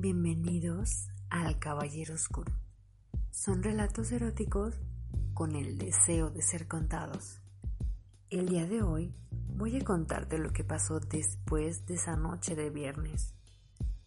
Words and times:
Bienvenidos 0.00 1.08
al 1.28 1.58
Caballero 1.58 2.14
Oscuro. 2.14 2.52
Son 3.32 3.64
relatos 3.64 4.12
eróticos 4.12 4.78
con 5.34 5.56
el 5.56 5.76
deseo 5.76 6.30
de 6.30 6.40
ser 6.40 6.68
contados. 6.68 7.42
El 8.30 8.48
día 8.48 8.64
de 8.66 8.80
hoy 8.80 9.12
voy 9.48 9.76
a 9.76 9.84
contarte 9.84 10.38
lo 10.38 10.52
que 10.52 10.62
pasó 10.62 11.00
después 11.00 11.84
de 11.86 11.94
esa 11.94 12.14
noche 12.14 12.54
de 12.54 12.70
viernes. 12.70 13.34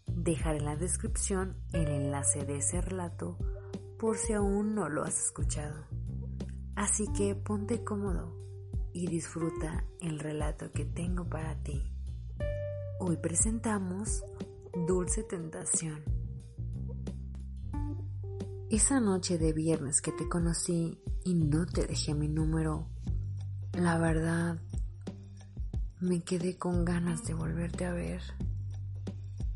Dejaré 0.06 0.60
en 0.60 0.66
la 0.66 0.78
descripción 0.78 1.58
el 1.74 1.90
enlace 1.90 2.46
de 2.46 2.60
ese 2.60 2.80
relato 2.80 3.38
por 4.00 4.18
si 4.18 4.32
aún 4.32 4.74
no 4.74 4.88
lo 4.88 5.04
has 5.04 5.26
escuchado. 5.26 5.88
Así 6.74 7.04
que 7.18 7.36
ponte 7.36 7.84
cómodo 7.84 8.34
y 8.94 9.08
disfruta 9.08 9.84
el 10.00 10.20
relato 10.20 10.72
que 10.72 10.86
tengo 10.86 11.28
para 11.28 11.62
ti. 11.62 11.84
Hoy 13.02 13.18
presentamos 13.18 14.24
Dulce 14.74 15.24
Tentación. 15.24 16.02
Esa 18.70 19.02
noche 19.02 19.38
de 19.38 19.52
viernes 19.52 20.02
que 20.02 20.14
te 20.14 20.30
conocí 20.30 20.98
y 21.26 21.34
no 21.34 21.66
te 21.66 21.86
dejé 21.86 22.14
mi 22.14 22.30
número, 22.30 22.88
la 23.74 23.98
verdad, 23.98 24.62
me 26.00 26.24
quedé 26.24 26.58
con 26.58 26.86
ganas 26.86 27.26
de 27.26 27.34
volverte 27.34 27.84
a 27.84 27.92
ver. 27.92 28.22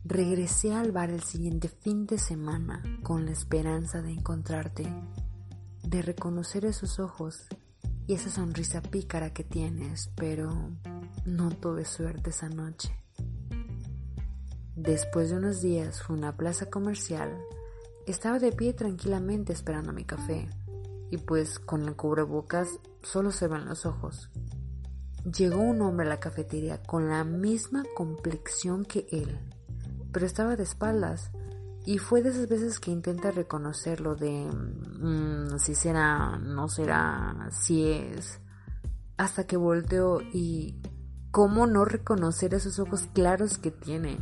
Regresé 0.04 0.74
al 0.74 0.92
bar 0.92 1.10
el 1.10 1.24
siguiente 1.24 1.70
fin 1.70 2.06
de 2.06 2.18
semana 2.18 2.84
con 3.02 3.26
la 3.26 3.32
esperanza 3.32 4.02
de 4.02 4.12
encontrarte, 4.12 4.86
de 5.82 6.02
reconocer 6.02 6.66
esos 6.66 7.00
ojos 7.00 7.48
y 8.06 8.16
esa 8.16 8.30
sonrisa 8.30 8.82
pícara 8.82 9.32
que 9.32 9.46
tienes, 9.46 10.12
pero 10.16 10.72
no 11.26 11.52
tuve 11.52 11.86
suerte 11.86 12.32
esa 12.32 12.50
noche. 12.50 13.05
Después 14.76 15.30
de 15.30 15.38
unos 15.38 15.62
días 15.62 16.04
fue 16.04 16.18
a 16.18 16.20
una 16.20 16.36
plaza 16.36 16.66
comercial. 16.66 17.38
Estaba 18.06 18.40
de 18.40 18.52
pie 18.52 18.74
tranquilamente 18.74 19.54
esperando 19.54 19.94
mi 19.94 20.04
café 20.04 20.50
y 21.10 21.18
pues 21.18 21.60
con 21.60 21.84
el 21.84 21.96
cubrebocas 21.96 22.68
solo 23.02 23.32
se 23.32 23.48
ven 23.48 23.66
los 23.66 23.86
ojos. 23.86 24.30
Llegó 25.24 25.62
un 25.62 25.82
hombre 25.82 26.06
a 26.06 26.10
la 26.10 26.20
cafetería 26.20 26.84
con 26.84 27.10
la 27.10 27.24
misma 27.24 27.84
complexión 27.96 28.84
que 28.84 29.08
él, 29.12 29.40
pero 30.12 30.26
estaba 30.26 30.58
de 30.58 30.64
espaldas 30.64 31.32
y 31.86 31.98
fue 32.00 32.22
de 32.22 32.30
esas 32.30 32.50
veces 32.50 32.82
que 32.82 32.92
intenta 32.92 33.32
reconocerlo 33.32 34.16
de 34.16 34.46
mm, 34.46 35.58
si 35.58 35.74
será, 35.74 36.38
no 36.38 36.68
será, 36.68 37.48
si 37.50 37.88
es, 37.92 38.42
hasta 39.16 39.48
que 39.48 39.56
volteó 39.56 40.20
y 40.20 40.82
cómo 41.32 41.66
no 41.66 41.86
reconocer 41.86 42.54
esos 42.54 42.78
ojos 42.80 43.08
claros 43.14 43.58
que 43.58 43.72
tiene. 43.72 44.20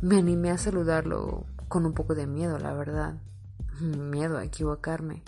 Me 0.00 0.18
animé 0.18 0.50
a 0.50 0.58
saludarlo 0.58 1.46
con 1.68 1.86
un 1.86 1.94
poco 1.94 2.14
de 2.14 2.26
miedo, 2.26 2.58
la 2.58 2.74
verdad. 2.74 3.20
Miedo 3.80 4.38
a 4.38 4.44
equivocarme. 4.44 5.22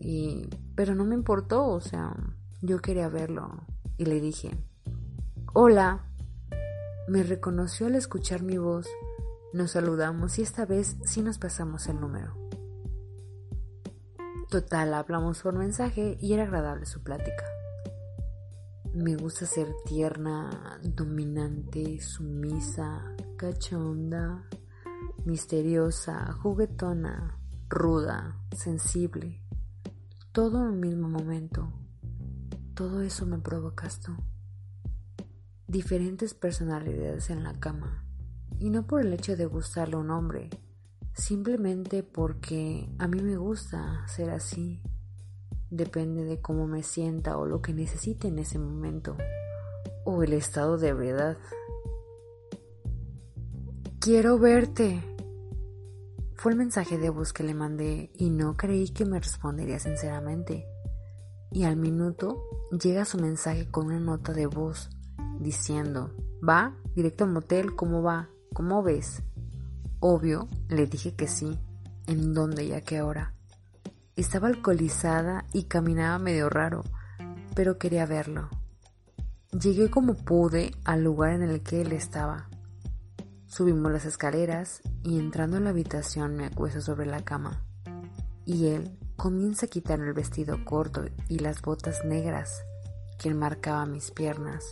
Y 0.00 0.48
pero 0.74 0.94
no 0.94 1.04
me 1.04 1.14
importó, 1.14 1.66
o 1.68 1.80
sea, 1.80 2.14
yo 2.60 2.80
quería 2.80 3.08
verlo 3.08 3.64
y 3.96 4.06
le 4.06 4.20
dije, 4.20 4.50
"Hola." 5.52 6.02
Me 7.08 7.22
reconoció 7.22 7.86
al 7.86 7.94
escuchar 7.94 8.42
mi 8.42 8.58
voz. 8.58 8.88
Nos 9.52 9.70
saludamos 9.72 10.40
y 10.40 10.42
esta 10.42 10.66
vez 10.66 10.96
sí 11.04 11.22
nos 11.22 11.38
pasamos 11.38 11.86
el 11.86 12.00
número. 12.00 12.34
Total, 14.50 14.92
hablamos 14.92 15.42
por 15.42 15.54
mensaje 15.54 16.18
y 16.20 16.32
era 16.32 16.42
agradable 16.42 16.84
su 16.84 17.02
plática. 17.02 17.44
Me 18.92 19.16
gusta 19.16 19.46
ser 19.46 19.68
tierna, 19.84 20.80
dominante, 20.82 22.00
sumisa, 22.00 23.15
cachonda, 23.36 24.48
misteriosa, 25.24 26.32
juguetona, 26.32 27.38
ruda, 27.68 28.40
sensible. 28.56 29.42
Todo 30.32 30.66
en 30.66 30.74
el 30.74 30.80
mismo 30.80 31.08
momento. 31.08 31.72
Todo 32.74 33.02
eso 33.02 33.26
me 33.26 33.38
provocas 33.38 34.00
tú. 34.00 34.12
Diferentes 35.66 36.34
personalidades 36.34 37.30
en 37.30 37.42
la 37.42 37.58
cama. 37.58 38.04
Y 38.58 38.70
no 38.70 38.86
por 38.86 39.02
el 39.02 39.12
hecho 39.12 39.36
de 39.36 39.46
gustarle 39.46 39.96
a 39.96 39.98
un 39.98 40.10
hombre, 40.10 40.48
simplemente 41.12 42.02
porque 42.02 42.88
a 42.98 43.08
mí 43.08 43.20
me 43.20 43.36
gusta 43.36 44.06
ser 44.06 44.30
así. 44.30 44.80
Depende 45.70 46.24
de 46.24 46.40
cómo 46.40 46.66
me 46.66 46.82
sienta 46.82 47.36
o 47.36 47.44
lo 47.44 47.60
que 47.60 47.74
necesite 47.74 48.28
en 48.28 48.38
ese 48.38 48.58
momento. 48.58 49.16
O 50.04 50.22
el 50.22 50.32
estado 50.32 50.78
de 50.78 50.92
verdad. 50.94 51.36
Quiero 54.06 54.38
verte. 54.38 55.02
Fue 56.36 56.52
el 56.52 56.58
mensaje 56.58 56.96
de 56.96 57.10
voz 57.10 57.32
que 57.32 57.42
le 57.42 57.54
mandé 57.54 58.12
y 58.14 58.30
no 58.30 58.56
creí 58.56 58.90
que 58.90 59.04
me 59.04 59.18
respondería 59.18 59.80
sinceramente. 59.80 60.64
Y 61.50 61.64
al 61.64 61.76
minuto 61.76 62.40
llega 62.70 63.04
su 63.04 63.18
mensaje 63.18 63.68
con 63.68 63.86
una 63.86 63.98
nota 63.98 64.32
de 64.32 64.46
voz 64.46 64.90
diciendo, 65.40 66.14
¿va? 66.48 66.76
Directo 66.94 67.24
al 67.24 67.32
motel, 67.32 67.74
¿cómo 67.74 68.00
va? 68.00 68.30
¿Cómo 68.54 68.80
ves? 68.84 69.24
Obvio, 69.98 70.48
le 70.68 70.86
dije 70.86 71.16
que 71.16 71.26
sí. 71.26 71.58
¿En 72.06 72.32
dónde 72.32 72.62
y 72.62 72.74
a 72.74 72.82
qué 72.82 73.02
hora? 73.02 73.34
Estaba 74.14 74.46
alcoholizada 74.46 75.46
y 75.52 75.64
caminaba 75.64 76.20
medio 76.20 76.48
raro, 76.48 76.84
pero 77.56 77.76
quería 77.76 78.06
verlo. 78.06 78.50
Llegué 79.50 79.90
como 79.90 80.14
pude 80.14 80.76
al 80.84 81.02
lugar 81.02 81.32
en 81.32 81.42
el 81.42 81.60
que 81.64 81.80
él 81.80 81.90
estaba. 81.90 82.48
Subimos 83.56 83.90
las 83.90 84.04
escaleras 84.04 84.82
y 85.02 85.18
entrando 85.18 85.56
en 85.56 85.64
la 85.64 85.70
habitación 85.70 86.36
me 86.36 86.44
acuesto 86.44 86.82
sobre 86.82 87.06
la 87.06 87.24
cama. 87.24 87.64
Y 88.44 88.66
él 88.66 88.98
comienza 89.16 89.64
a 89.64 89.68
quitar 89.70 89.98
el 89.98 90.12
vestido 90.12 90.62
corto 90.66 91.06
y 91.30 91.38
las 91.38 91.62
botas 91.62 92.04
negras 92.04 92.66
que 93.18 93.30
enmarcaba 93.30 93.86
mis 93.86 94.10
piernas, 94.10 94.62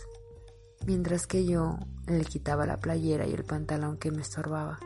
mientras 0.85 1.25
que 1.25 1.45
yo 1.45 1.79
le 2.05 2.23
quitaba 2.25 2.67
la 2.67 2.79
playera 2.79 3.25
y 3.25 3.33
el 3.33 3.43
pantalón 3.43 3.97
que 3.97 4.11
me 4.11 4.21
estorbaba. 4.21 4.77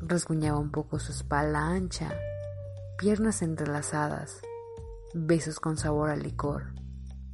Rasguñaba 0.00 0.58
un 0.58 0.72
poco 0.72 0.98
su 0.98 1.12
espalda 1.12 1.68
ancha 1.68 2.12
piernas 2.98 3.42
entrelazadas, 3.42 4.40
besos 5.14 5.60
con 5.60 5.76
sabor 5.76 6.10
a 6.10 6.16
licor, 6.16 6.74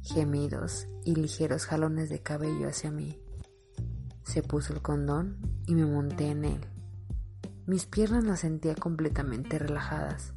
gemidos 0.03 0.87
y 1.03 1.15
ligeros 1.15 1.65
jalones 1.65 2.09
de 2.09 2.21
cabello 2.21 2.67
hacia 2.67 2.91
mí. 2.91 3.19
Se 4.23 4.43
puso 4.43 4.73
el 4.73 4.81
condón 4.81 5.37
y 5.65 5.75
me 5.75 5.85
monté 5.85 6.29
en 6.29 6.45
él. 6.45 6.61
Mis 7.65 7.85
piernas 7.85 8.23
las 8.23 8.41
sentía 8.41 8.75
completamente 8.75 9.59
relajadas 9.59 10.33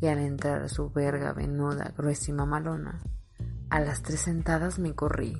y 0.00 0.06
al 0.06 0.18
entrar 0.18 0.68
su 0.68 0.90
verga 0.90 1.32
venuda, 1.32 1.92
gruesa 1.96 2.30
y 2.30 2.34
mamalona, 2.34 3.00
a 3.70 3.80
las 3.80 4.02
tres 4.02 4.20
sentadas 4.20 4.78
me 4.78 4.94
corrí, 4.94 5.36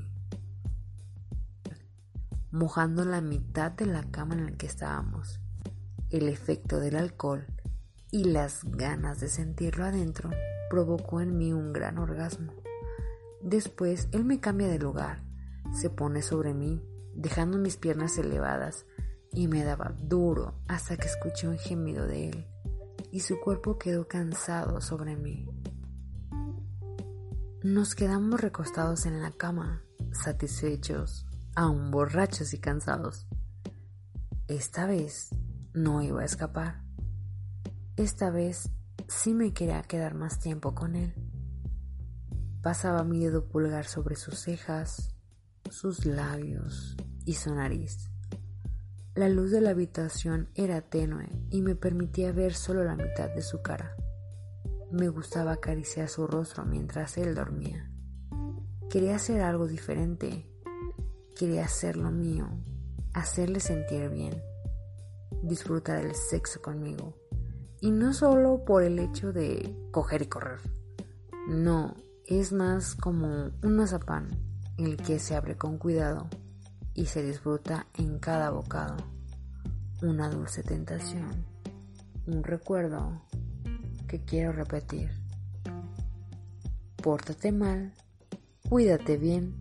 mojando 2.51 3.05
la 3.05 3.21
mitad 3.21 3.73
de 3.73 3.87
la 3.87 4.03
cama 4.11 4.35
en 4.35 4.47
la 4.47 4.53
que 4.53 4.67
estábamos. 4.67 5.41
El 6.11 6.29
efecto 6.29 6.81
del 6.81 6.97
alcohol 6.97 7.47
y 8.11 8.25
las 8.25 8.65
ganas 8.65 9.21
de 9.21 9.29
sentirlo 9.29 9.85
adentro 9.85 10.31
provocó 10.71 11.21
en 11.21 11.37
mí 11.37 11.53
un 11.53 11.73
gran 11.73 11.99
orgasmo. 11.99 12.53
Después 13.43 14.09
él 14.13 14.25
me 14.25 14.41
cambia 14.41 14.69
de 14.69 14.79
lugar, 14.79 15.23
se 15.73 15.91
pone 15.91 16.23
sobre 16.23 16.55
mí, 16.55 16.83
dejando 17.17 17.59
mis 17.59 17.77
piernas 17.77 18.19
elevadas, 18.19 18.87
y 19.33 19.49
me 19.49 19.65
daba 19.65 19.95
duro 19.99 20.55
hasta 20.69 20.97
que 20.97 21.09
escuché 21.09 21.49
un 21.49 21.59
gemido 21.59 22.07
de 22.07 22.29
él, 22.29 22.47
y 23.11 23.21
su 23.21 23.41
cuerpo 23.41 23.79
quedó 23.79 24.07
cansado 24.07 24.81
sobre 24.81 25.17
mí. 25.17 25.49
Nos 27.63 27.95
quedamos 27.95 28.41
recostados 28.41 29.07
en 29.07 29.21
la 29.21 29.33
cama, 29.33 29.83
satisfechos, 30.13 31.27
aún 31.55 31.91
borrachos 31.91 32.55
y 32.55 32.59
cansados. 32.59 33.27
Esta 34.47 34.87
vez 34.87 35.31
no 35.73 36.03
iba 36.03 36.23
a 36.23 36.27
escapar. 36.27 36.85
Esta 37.97 38.31
vez 38.31 38.71
sí 39.09 39.35
me 39.35 39.53
quería 39.53 39.83
quedar 39.83 40.15
más 40.15 40.39
tiempo 40.39 40.75
con 40.75 40.95
él. 40.95 41.15
Pasaba 42.63 43.05
mi 43.05 43.25
dedo 43.25 43.49
pulgar 43.49 43.87
sobre 43.87 44.17
sus 44.17 44.39
cejas, 44.39 45.15
sus 45.71 46.05
labios 46.05 46.97
y 47.27 47.35
su 47.35 47.55
nariz. 47.55 48.09
La 49.15 49.29
luz 49.29 49.51
de 49.51 49.61
la 49.61 49.71
habitación 49.71 50.49
era 50.55 50.81
tenue 50.81 51.29
y 51.51 51.61
me 51.61 51.75
permitía 51.75 52.33
ver 52.33 52.55
solo 52.55 52.85
la 52.85 52.97
mitad 52.97 53.29
de 53.35 53.43
su 53.43 53.61
cara. 53.61 53.95
Me 54.91 55.09
gustaba 55.09 55.53
acariciar 55.53 56.09
su 56.09 56.27
rostro 56.27 56.65
mientras 56.65 57.19
él 57.19 57.35
dormía. 57.35 57.91
Quería 58.89 59.17
hacer 59.17 59.43
algo 59.43 59.67
diferente. 59.67 60.49
Quería 61.35 61.65
hacer 61.65 61.97
lo 61.97 62.11
mío, 62.11 62.49
hacerle 63.13 63.61
sentir 63.61 64.09
bien, 64.09 64.41
disfrutar 65.43 66.05
el 66.05 66.15
sexo 66.15 66.63
conmigo 66.63 67.15
y 67.81 67.91
no 67.91 68.15
solo 68.15 68.65
por 68.65 68.83
el 68.83 68.99
hecho 68.99 69.33
de 69.33 69.77
coger 69.91 70.23
y 70.23 70.27
correr. 70.27 70.61
No, 71.49 71.95
es 72.27 72.53
más 72.53 72.95
como 72.95 73.51
un 73.63 73.77
mazapán, 73.77 74.29
el 74.79 74.97
que 74.97 75.19
se 75.19 75.35
abre 75.35 75.57
con 75.57 75.77
cuidado 75.77 76.31
y 76.97 77.07
se 77.07 77.23
disfruta 77.23 77.87
en 77.95 78.19
cada 78.19 78.51
bocado. 78.51 78.97
una 80.03 80.29
dulce 80.29 80.63
tentación, 80.63 81.47
un 82.27 82.43
recuerdo 82.43 83.23
que 84.09 84.23
quiero 84.25 84.53
repetir. 84.53 85.11
Pórtate 87.03 87.51
mal, 87.53 87.95
cuídate 88.69 89.17
bien 89.17 89.57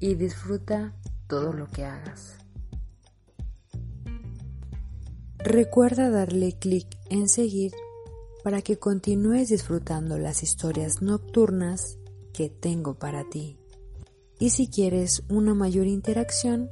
y 0.00 0.14
disfruta 0.14 0.92
todo 1.28 1.52
lo 1.52 1.68
que 1.68 1.84
hagas. 1.84 2.36
Recuerda 5.38 6.10
darle 6.10 6.58
clic 6.58 6.86
en 7.10 7.28
seguir 7.28 7.72
para 8.42 8.62
que 8.62 8.78
continúes 8.78 9.48
disfrutando 9.48 10.18
las 10.18 10.42
historias 10.42 11.00
nocturnas 11.00 11.98
que 12.32 12.48
tengo 12.48 12.98
para 12.98 13.28
ti. 13.28 13.59
Y 14.40 14.50
si 14.50 14.68
quieres 14.68 15.22
una 15.28 15.54
mayor 15.54 15.86
interacción, 15.86 16.70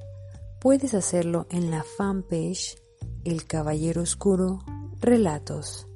puedes 0.59 0.94
hacerlo 0.94 1.47
en 1.50 1.70
la 1.70 1.85
fanpage 1.85 2.79
El 3.25 3.44
Caballero 3.44 4.03
Oscuro 4.03 4.61
Relatos. 5.00 5.88